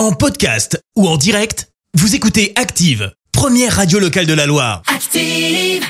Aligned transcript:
En 0.00 0.12
podcast 0.12 0.82
ou 0.96 1.06
en 1.06 1.18
direct, 1.18 1.68
vous 1.92 2.14
écoutez 2.14 2.54
Active, 2.56 3.12
première 3.32 3.76
radio 3.76 3.98
locale 3.98 4.24
de 4.24 4.32
la 4.32 4.46
Loire. 4.46 4.80
Active. 4.86 5.84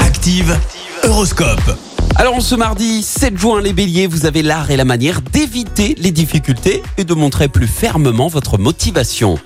Active, 0.00 0.58
Horoscope. 1.04 1.78
Alors 2.16 2.40
ce 2.40 2.54
mardi 2.54 3.02
7 3.02 3.36
juin 3.36 3.60
les 3.60 3.74
béliers, 3.74 4.06
vous 4.06 4.24
avez 4.24 4.40
l'art 4.40 4.70
et 4.70 4.78
la 4.78 4.86
manière 4.86 5.20
d'éviter 5.20 5.94
les 5.98 6.10
difficultés 6.10 6.82
et 6.96 7.04
de 7.04 7.12
montrer 7.12 7.48
plus 7.48 7.66
fermement 7.66 8.28
votre 8.28 8.56
motivation. 8.56 9.38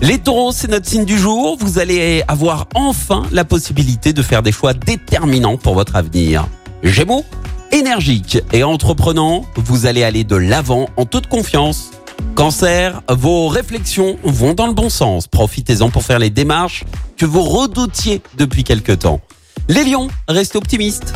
Les 0.00 0.16
taureaux, 0.16 0.52
c'est 0.52 0.70
notre 0.70 0.86
signe 0.86 1.04
du 1.04 1.18
jour, 1.18 1.58
vous 1.60 1.78
allez 1.78 2.24
avoir 2.26 2.68
enfin 2.74 3.24
la 3.32 3.44
possibilité 3.44 4.14
de 4.14 4.22
faire 4.22 4.42
des 4.42 4.50
choix 4.50 4.72
déterminants 4.72 5.58
pour 5.58 5.74
votre 5.74 5.94
avenir. 5.94 6.48
Gémeaux, 6.82 7.26
énergique 7.70 8.38
et 8.50 8.64
entreprenant, 8.64 9.44
vous 9.56 9.84
allez 9.84 10.04
aller 10.04 10.24
de 10.24 10.36
l'avant 10.36 10.88
en 10.96 11.04
toute 11.04 11.26
confiance. 11.26 11.90
Cancer, 12.38 13.02
vos 13.08 13.48
réflexions 13.48 14.16
vont 14.22 14.54
dans 14.54 14.68
le 14.68 14.72
bon 14.72 14.90
sens, 14.90 15.26
profitez-en 15.26 15.90
pour 15.90 16.04
faire 16.04 16.20
les 16.20 16.30
démarches 16.30 16.84
que 17.16 17.26
vous 17.26 17.42
redoutiez 17.42 18.22
depuis 18.36 18.62
quelque 18.62 18.92
temps. 18.92 19.20
Les 19.68 19.82
lions, 19.82 20.06
restez 20.28 20.56
optimistes, 20.56 21.14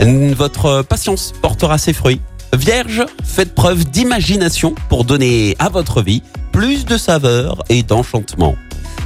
votre 0.00 0.82
patience 0.82 1.32
portera 1.40 1.78
ses 1.78 1.92
fruits. 1.92 2.20
Vierge, 2.52 3.06
faites 3.22 3.54
preuve 3.54 3.84
d'imagination 3.84 4.74
pour 4.88 5.04
donner 5.04 5.54
à 5.60 5.68
votre 5.68 6.02
vie 6.02 6.24
plus 6.50 6.84
de 6.84 6.98
saveur 6.98 7.62
et 7.68 7.84
d'enchantement. 7.84 8.56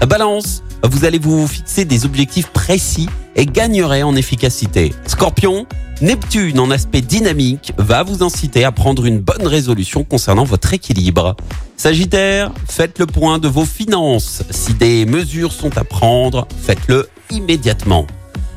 Balance, 0.09 0.62
vous 0.84 1.05
allez 1.05 1.19
vous 1.19 1.47
fixer 1.47 1.84
des 1.84 2.06
objectifs 2.06 2.48
précis 2.48 3.11
et 3.38 3.47
gagnerez 3.47 4.02
en 4.02 4.16
efficacité. 4.16 4.92
Scorpion, 5.06 5.65
Neptune 6.02 6.59
en 6.59 6.70
aspect 6.70 7.01
dynamique 7.01 7.73
va 7.78 8.02
vous 8.02 8.23
inciter 8.23 8.64
à 8.64 8.73
prendre 8.73 9.06
une 9.06 9.20
bonne 9.20 9.47
résolution 9.47 10.05
concernant 10.05 10.45
votre 10.45 10.74
équilibre. 10.74 11.37
Sagittaire, 11.77 12.52
faites 12.69 12.98
le 12.98 13.06
point 13.06 13.38
de 13.38 13.48
vos 13.48 13.64
finances. 13.64 14.42
Si 14.51 14.74
des 14.74 15.06
mesures 15.06 15.52
sont 15.52 15.78
à 15.78 15.84
prendre, 15.84 16.47
faites-le 16.62 17.09
immédiatement. 17.31 18.06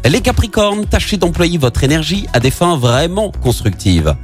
Les 0.03 0.21
Capricornes, 0.21 0.85
tâchez 0.87 1.17
d'employer 1.17 1.59
votre 1.59 1.83
énergie 1.83 2.25
à 2.33 2.39
des 2.39 2.51
fins 2.51 2.75
vraiment 2.75 3.31
constructives. 3.43 4.15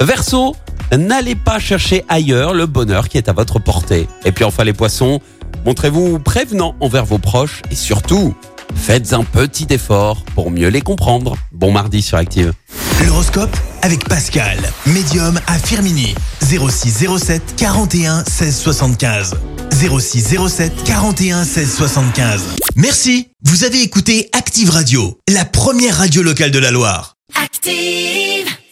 Verseau, 0.00 0.54
n'allez 0.92 1.34
pas 1.34 1.58
chercher 1.58 2.04
ailleurs 2.10 2.52
le 2.52 2.66
bonheur 2.66 3.08
qui 3.08 3.16
est 3.16 3.30
à 3.30 3.32
votre 3.32 3.58
portée. 3.58 4.06
Et 4.26 4.32
puis 4.32 4.44
enfin 4.44 4.64
les 4.64 4.74
Poissons, 4.74 5.20
montrez-vous 5.64 6.18
prévenant 6.18 6.74
envers 6.80 7.06
vos 7.06 7.18
proches 7.18 7.62
et 7.70 7.74
surtout, 7.74 8.34
faites 8.84 9.14
un 9.14 9.24
petit 9.24 9.66
effort 9.70 10.24
pour 10.34 10.50
mieux 10.50 10.68
les 10.68 10.82
comprendre. 10.82 11.38
Bon 11.52 11.72
mardi 11.72 12.02
sur 12.02 12.18
Active. 12.18 12.52
L'horoscope 13.06 13.56
avec 13.80 14.06
Pascal, 14.06 14.58
médium 14.84 15.40
à 15.46 15.58
Firmini. 15.58 16.14
0607 16.42 17.56
41 17.56 18.24
16 18.26 18.58
75. 18.58 19.36
0607 19.72 20.84
41 20.84 21.44
16 21.44 21.74
75. 21.76 22.42
Merci, 22.76 23.28
vous 23.42 23.64
avez 23.64 23.80
écouté 23.80 24.28
Active 24.34 24.68
Radio, 24.68 25.18
la 25.32 25.46
première 25.46 25.96
radio 25.96 26.22
locale 26.22 26.50
de 26.50 26.58
la 26.58 26.70
Loire. 26.70 27.16
Active. 27.42 28.53